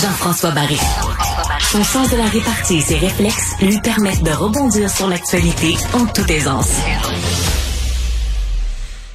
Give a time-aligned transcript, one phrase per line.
[0.00, 0.78] Jean-François Barry.
[1.60, 6.06] Son sens de la répartie et ses réflexes lui permettent de rebondir sur l'actualité en
[6.06, 6.70] toute aisance.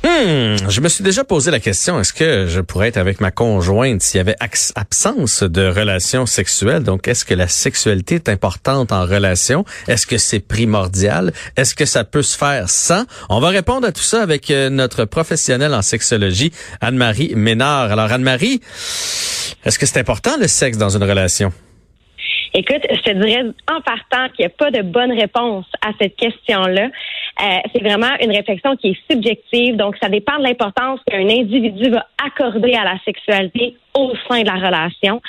[0.06, 3.32] Hmm, je me suis déjà posé la question, est-ce que je pourrais être avec ma
[3.32, 4.36] conjointe s'il y avait
[4.76, 6.84] absence de relations sexuelles?
[6.84, 9.66] Donc, est-ce que la sexualité est importante en relation?
[9.88, 11.32] Est-ce que c'est primordial?
[11.58, 13.06] Est-ce que ça peut se faire sans?
[13.30, 17.92] On va répondre à tout ça avec euh, notre professionnelle en sexologie, Anne-Marie Ménard.
[17.92, 18.62] Alors, Anne-Marie,
[19.66, 21.52] est-ce que c'est important le sexe dans une relation?
[22.54, 26.16] Écoute, je te dirais en partant qu'il n'y a pas de bonne réponse à cette
[26.16, 26.90] question-là.
[27.42, 31.90] Euh, c'est vraiment une réflexion qui est subjective, donc ça dépend de l'importance qu'un individu
[31.90, 35.22] va accorder à la sexualité au sein de la relation.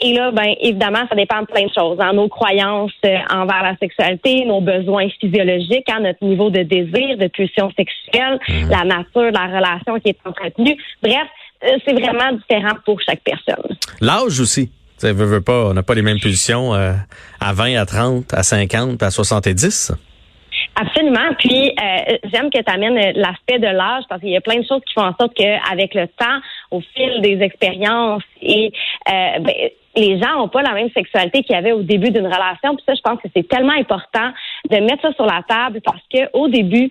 [0.00, 1.98] Et là, ben évidemment, ça dépend de plein de choses.
[2.00, 2.14] Hein.
[2.14, 7.28] Nos croyances euh, envers la sexualité, nos besoins physiologiques, hein, notre niveau de désir, de
[7.28, 8.70] pulsion sexuelle, mhm.
[8.70, 10.76] la nature de la relation qui est entretenue.
[11.02, 11.28] Bref,
[11.64, 13.76] euh, c'est vraiment différent pour chaque personne.
[14.00, 14.70] L'âge aussi.
[15.02, 19.02] Veux, veux pas, on n'a pas les mêmes pulsions à 20, à 30, à 50,
[19.02, 19.92] à 70.
[20.76, 21.34] Absolument.
[21.38, 24.66] Puis euh, j'aime que tu amènes l'aspect de l'âge parce qu'il y a plein de
[24.66, 28.72] choses qui font en sorte qu'avec le temps, au fil des expériences et
[29.08, 29.54] euh, ben,
[29.96, 32.74] les gens n'ont pas la même sexualité qu'il y avait au début d'une relation.
[32.74, 34.32] Puis ça, je pense que c'est tellement important
[34.68, 36.90] de mettre ça sur la table parce que au début,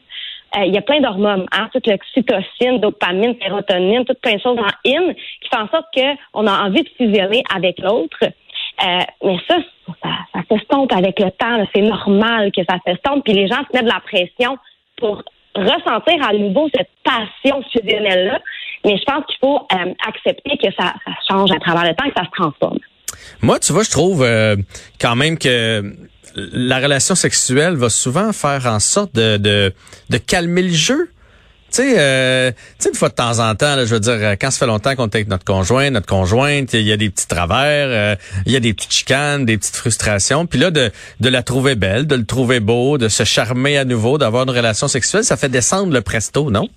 [0.56, 4.58] euh, il y a plein d'hormones, hein, toute l'oxytocine, dopamine, sérotonine, toutes plein de choses
[4.58, 8.20] en in qui font en sorte qu'on a envie de fusionner avec l'autre.
[8.84, 9.56] Euh, mais ça,
[10.04, 11.66] ça, s'estompe avec le temps.
[11.74, 13.24] C'est normal que ça s'estompe.
[13.24, 14.58] Puis les gens se mettent de la pression
[14.98, 15.24] pour
[15.56, 18.40] ressentir à nouveau cette passion fusionnelle-là.
[18.86, 20.94] Mais je pense qu'il faut euh, accepter que ça,
[21.30, 22.80] change à travers le temps, que ça se transforme.
[23.42, 24.56] Moi, tu vois, je trouve euh,
[25.00, 25.96] quand même que
[26.36, 29.72] la relation sexuelle va souvent faire en sorte de
[30.28, 31.10] calmer le jeu.
[31.74, 32.52] Tu sais, euh,
[32.86, 34.96] une fois de temps en temps, là, je veux dire, euh, quand ça fait longtemps
[34.96, 38.16] qu'on est avec notre conjoint, notre conjointe, il y a des petits travers, euh,
[38.46, 40.46] il y a des petites chicanes, des petites frustrations.
[40.46, 43.86] Puis là, de, de la trouver belle, de le trouver beau, de se charmer à
[43.86, 46.68] nouveau, d'avoir une relation sexuelle, ça fait descendre le presto, non?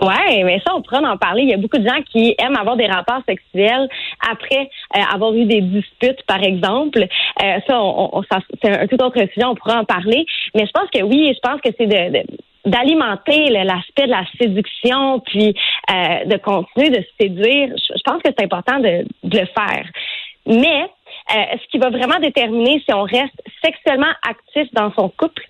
[0.00, 1.42] Ouais, mais ça, on pourrait en parler.
[1.42, 3.88] Il y a beaucoup de gens qui aiment avoir des rapports sexuels
[4.30, 7.02] après euh, avoir eu des disputes, par exemple.
[7.02, 9.44] Euh, ça, on, ça c'est un tout autre sujet.
[9.44, 10.24] On pourra en parler.
[10.54, 12.22] Mais je pense que oui, je pense que c'est de,
[12.64, 15.54] d'alimenter l'aspect de la séduction, puis
[15.90, 17.70] euh, de continuer de séduire.
[17.76, 19.86] Je, pense que c'est important de, de, le faire.
[20.46, 20.86] Mais
[21.30, 25.42] ce qui va vraiment déterminer si on reste sexuellement actif dans son couple,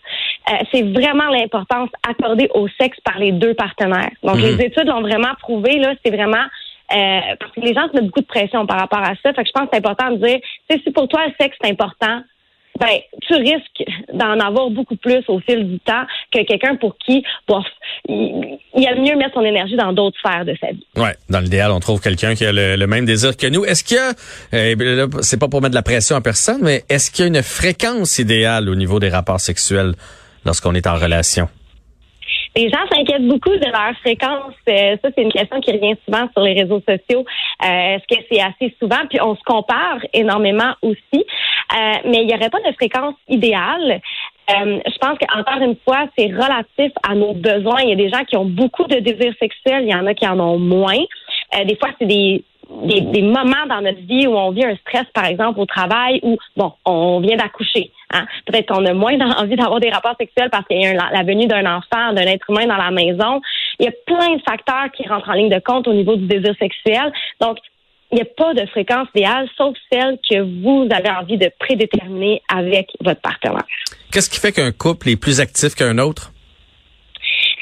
[0.50, 4.10] euh, c'est vraiment l'importance accordée au sexe par les deux partenaires.
[4.22, 4.60] Donc, les mhm.
[4.60, 6.44] études l'ont vraiment prouvé, là, c'est vraiment
[6.90, 9.34] euh, parce que les gens se mettent beaucoup de pression par rapport à ça.
[9.34, 10.38] Fait que je pense que c'est important de dire,
[10.70, 12.22] si pour toi le sexe est important,
[12.78, 17.24] ben, tu risques d'en avoir beaucoup plus au fil du temps que quelqu'un pour qui,
[17.46, 17.64] bof,
[18.08, 20.86] il, il a mieux mettre son énergie dans d'autres sphères de sa vie.
[20.96, 23.64] Ouais, dans l'idéal, on trouve quelqu'un qui a le, même désir que nous.
[23.64, 24.12] Est-ce qu'il y a,
[24.54, 27.28] euh, c'est pas pour mettre de la pression à personne, mais est-ce qu'il y a
[27.28, 29.94] une fréquence idéale au niveau des rapports sexuels?
[30.44, 31.48] lorsqu'on est en relation?
[32.56, 34.54] Les gens s'inquiètent beaucoup de leur fréquence.
[34.68, 37.24] Euh, ça, c'est une question qui revient souvent sur les réseaux sociaux.
[37.64, 39.06] Euh, est-ce que c'est assez souvent?
[39.08, 41.24] Puis on se compare énormément aussi.
[41.72, 44.00] Euh, mais il n'y aurait pas de fréquence idéale.
[44.48, 47.82] je pense qu'encore une fois, c'est relatif à nos besoins.
[47.82, 50.14] Il y a des gens qui ont beaucoup de désirs sexuels, il y en a
[50.14, 51.04] qui en ont moins.
[51.64, 55.06] des fois, c'est des des, des, moments dans notre vie où on vit un stress,
[55.14, 57.90] par exemple, au travail, où, bon, on vient d'accoucher.
[58.12, 58.26] Hein?
[58.46, 61.46] Peut-être qu'on a moins envie d'avoir des rapports sexuels parce qu'il y a la venue
[61.46, 63.40] d'un enfant, d'un être humain dans la maison.
[63.78, 66.26] Il y a plein de facteurs qui rentrent en ligne de compte au niveau du
[66.26, 67.12] désir sexuel.
[67.40, 67.58] Donc,
[68.10, 72.42] il n'y a pas de fréquence idéale, sauf celle que vous avez envie de prédéterminer
[72.48, 73.64] avec votre partenaire.
[74.10, 76.32] Qu'est-ce qui fait qu'un couple est plus actif qu'un autre?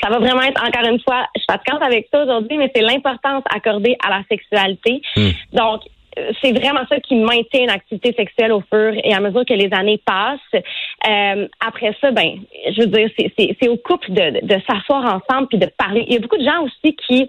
[0.02, 2.82] ça va vraiment être, encore une fois, je suis pas avec ça aujourd'hui, mais c'est
[2.82, 5.02] l'importance accordée à la sexualité.
[5.16, 5.30] Hmm.
[5.52, 5.82] Donc,
[6.18, 9.54] euh, c'est vraiment ça qui maintient une activité sexuelle au fur et à mesure que
[9.54, 10.62] les années passent.
[11.08, 12.38] Euh, après ça, ben,
[12.70, 16.04] je veux dire, c'est au couple de, de, s'asseoir ensemble puis de parler.
[16.06, 17.28] Il y a beaucoup de gens aussi qui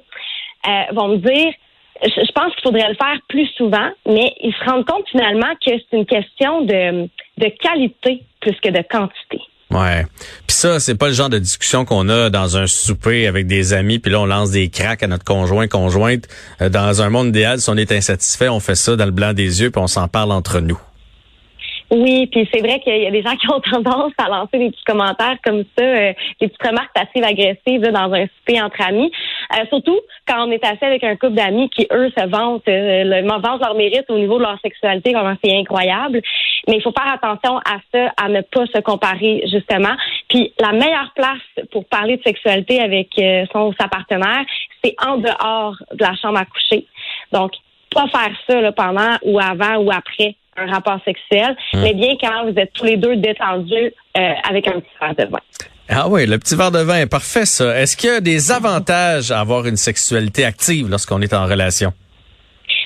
[0.68, 1.54] euh, vont me dire,
[2.04, 5.72] je, pense qu'il faudrait le faire plus souvent, mais ils se rendent compte finalement que
[5.72, 7.04] c'est une question de,
[7.38, 9.42] de qualité plus que de quantité.
[9.70, 10.06] Ouais.
[10.48, 13.74] Puis ça, c'est pas le genre de discussion qu'on a dans un souper avec des
[13.74, 16.28] amis, puis là on lance des cracks à notre conjoint conjointe.
[16.62, 19.34] Euh, dans un monde idéal, si on est insatisfait, on fait ça dans le blanc
[19.34, 20.80] des yeux, puis on s'en parle entre nous.
[21.90, 24.70] Oui, puis c'est vrai qu'il y a des gens qui ont tendance à lancer des
[24.72, 29.12] petits commentaires comme ça, euh, des petites remarques passives agressives dans un souper entre amis.
[29.54, 33.04] Euh, surtout quand on est assis avec un couple d'amis qui, eux, se vantent, euh,
[33.04, 36.22] le, vantent leur mérite au niveau de leur sexualité, comment c'est incroyable.
[36.68, 39.96] Mais il faut faire attention à ça, à ne pas se comparer, justement.
[40.30, 43.10] Puis la meilleure place pour parler de sexualité avec
[43.54, 44.44] son ou sa partenaire,
[44.84, 46.86] c'est en dehors de la chambre à coucher.
[47.32, 47.52] Donc,
[47.94, 51.82] pas faire ça là, pendant ou avant ou après un rapport sexuel, Hum.
[51.82, 55.32] mais bien quand vous êtes tous les deux détendus euh, avec un petit verre de
[55.32, 55.40] vin.
[55.90, 57.80] Ah oui, le petit verre de vin, parfait ça.
[57.80, 61.94] Est-ce qu'il y a des avantages à avoir une sexualité active lorsqu'on est en relation?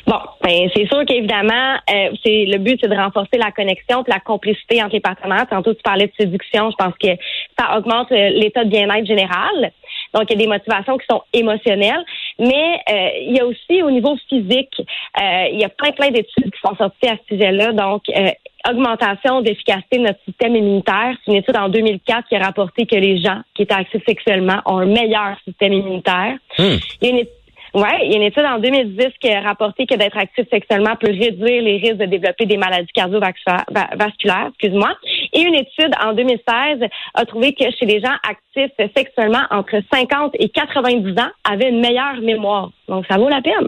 [0.06, 4.14] Bon, ben c'est sûr qu'évidemment, euh, c'est le but, c'est de renforcer la connexion, puis
[4.14, 5.48] la complicité entre les partenaires.
[5.50, 6.70] Tantôt, tu parlais de séduction.
[6.72, 7.10] Je pense que
[7.58, 9.72] ça augmente l'état de bien-être général.
[10.14, 12.04] Donc, il y a des motivations qui sont émotionnelles,
[12.42, 16.10] mais euh, il y a aussi au niveau physique, euh, il y a plein plein
[16.10, 17.72] d'études qui sont sorties à ce sujet-là.
[17.72, 18.32] Donc, euh,
[18.68, 21.16] augmentation d'efficacité de notre système immunitaire.
[21.24, 24.60] C'est une étude en 2004 qui a rapporté que les gens qui étaient actifs sexuellement
[24.66, 26.36] ont un meilleur système immunitaire.
[26.58, 26.78] Hmm.
[27.02, 27.36] Il y a une étude
[27.74, 30.98] Ouais, il y a une étude en 2010 qui a rapporté que d'être actif sexuellement
[30.98, 34.92] peut réduire les risques de développer des maladies cardiovasculaires, excuse-moi.
[35.34, 40.34] Et une étude en 2016 a trouvé que chez les gens actifs sexuellement entre 50
[40.40, 42.72] et 90 ans avaient une meilleure mémoire.
[42.88, 43.68] Donc ça vaut la peine.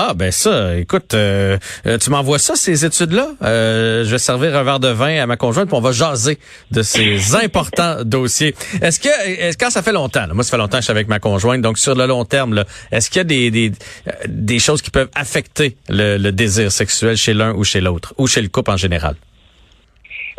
[0.00, 3.30] Ah ben ça, écoute, euh, euh, tu m'envoies ça, ces études-là?
[3.42, 6.38] Euh, je vais servir un verre de vin à ma conjointe, puis on va jaser
[6.70, 8.54] de ces importants dossiers.
[8.80, 11.08] Est-ce que, quand ça fait longtemps, là, moi ça fait longtemps que je suis avec
[11.08, 13.72] ma conjointe, donc sur le long terme, est-ce qu'il y a des, des,
[14.06, 18.14] euh, des choses qui peuvent affecter le, le désir sexuel chez l'un ou chez l'autre,
[18.18, 19.16] ou chez le couple en général?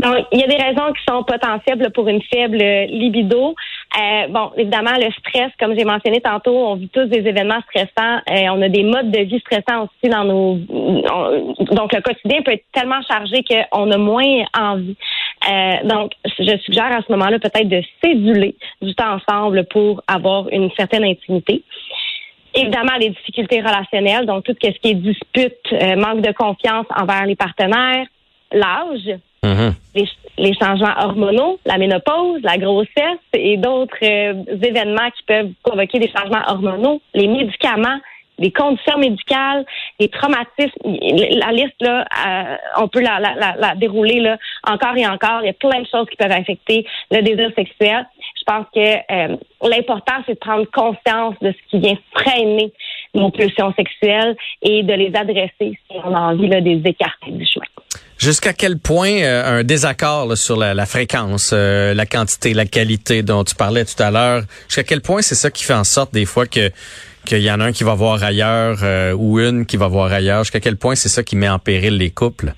[0.01, 3.53] Donc, il y a des raisons qui sont potentielles pour une faible libido.
[3.99, 8.21] Euh, bon, évidemment, le stress, comme j'ai mentionné tantôt, on vit tous des événements stressants.
[8.29, 10.57] Euh, on a des modes de vie stressants aussi dans nos.
[10.69, 14.95] on- donc, le quotidien peut être tellement chargé qu'on a moins envie.
[15.49, 20.47] Euh, donc, je suggère à ce moment-là peut-être de céduler du temps ensemble pour avoir
[20.49, 21.63] une certaine intimité.
[22.55, 27.25] Évidemment, les difficultés relationnelles, donc tout ce qui est dispute, euh, manque de confiance envers
[27.25, 28.05] les partenaires,
[28.51, 29.73] l'âge, Mhm.
[30.37, 36.11] les, changements hormonaux, la ménopause, la grossesse et d'autres euh, événements qui peuvent provoquer des
[36.11, 37.99] changements hormonaux, les médicaments,
[38.39, 39.65] les conditions médicales,
[39.99, 40.71] les traumatismes.
[40.83, 44.37] La liste, là, euh, on peut la dérouler là,
[44.67, 45.41] encore et encore.
[45.41, 48.07] Il y a plein de choses qui peuvent affecter le désir sexuel.
[48.37, 52.71] Je pense que euh, l'important, c'est de prendre conscience de ce qui vient freiner
[53.13, 57.31] nos pulsions sexuelles et de les adresser si on a envie là, de les écarter
[57.31, 57.65] du chemin.
[58.17, 62.65] Jusqu'à quel point euh, un désaccord là, sur la, la fréquence, euh, la quantité, la
[62.65, 65.85] qualité dont tu parlais tout à l'heure, jusqu'à quel point c'est ça qui fait en
[65.85, 66.69] sorte des fois que
[67.25, 70.11] qu'il y en a un qui va voir ailleurs euh, ou une qui va voir
[70.11, 72.53] ailleurs, jusqu'à quel point c'est ça qui met en péril les couples?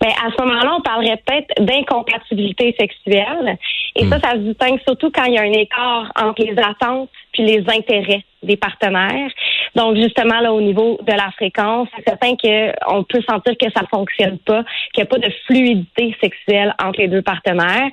[0.00, 3.56] Ben, à ce moment-là, on parlerait peut-être d'incompatibilité sexuelle.
[3.96, 7.08] Et ça, ça se distingue surtout quand il y a un écart entre les attentes
[7.32, 9.30] puis les intérêts des partenaires.
[9.74, 13.82] Donc, justement, là, au niveau de la fréquence, c'est certain qu'on peut sentir que ça
[13.90, 14.62] fonctionne pas,
[14.92, 17.88] qu'il n'y a pas de fluidité sexuelle entre les deux partenaires.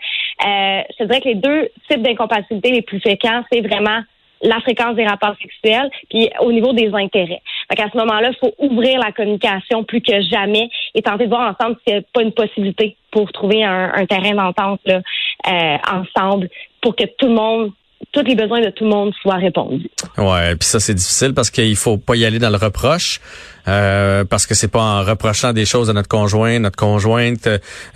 [0.45, 4.01] Euh, je dirais que les deux types d'incompatibilité les plus fréquents, c'est vraiment
[4.43, 7.41] la fréquence des rapports sexuels, puis au niveau des intérêts.
[7.69, 11.29] Fait qu'à ce moment-là, il faut ouvrir la communication plus que jamais et tenter de
[11.29, 15.01] voir ensemble s'il n'y a pas une possibilité pour trouver un, un terrain d'entente là,
[15.47, 16.49] euh, ensemble
[16.81, 17.71] pour que tout le monde,
[18.11, 19.89] tous les besoins de tout le monde soient répondus.
[20.17, 23.19] Ouais, puis ça c'est difficile parce qu'il faut pas y aller dans le reproche.
[23.67, 27.47] Euh, parce que c'est pas en reprochant des choses à notre conjoint, notre conjointe,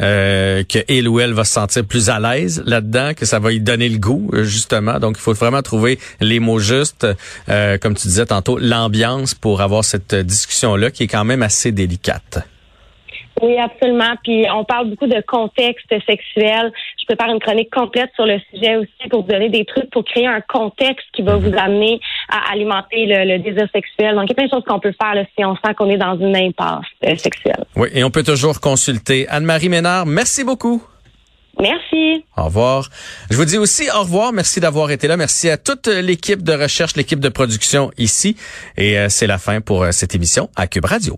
[0.02, 3.52] euh, que il ou elle va se sentir plus à l'aise là-dedans, que ça va
[3.52, 5.00] y donner le goût euh, justement.
[5.00, 7.08] Donc il faut vraiment trouver les mots justes,
[7.50, 11.42] euh, comme tu disais tantôt, l'ambiance pour avoir cette discussion là qui est quand même
[11.42, 12.48] assez délicate.
[13.42, 14.16] Oui, absolument.
[14.24, 16.72] Puis on parle beaucoup de contexte sexuel.
[17.00, 20.04] Je prépare une chronique complète sur le sujet aussi pour vous donner des trucs pour
[20.06, 22.00] créer un contexte qui va vous amener
[22.30, 24.16] à alimenter le, le désir sexuel.
[24.16, 25.90] Donc, il y a plein de choses qu'on peut faire là, si on sent qu'on
[25.90, 27.66] est dans une impasse euh, sexuelle.
[27.76, 30.06] Oui, et on peut toujours consulter Anne-Marie Ménard.
[30.06, 30.82] Merci beaucoup.
[31.60, 32.26] Merci.
[32.36, 32.90] Au revoir.
[33.30, 34.34] Je vous dis aussi au revoir.
[34.34, 35.18] Merci d'avoir été là.
[35.18, 38.36] Merci à toute l'équipe de recherche, l'équipe de production ici.
[38.78, 41.18] Et euh, c'est la fin pour euh, cette émission à Cube Radio.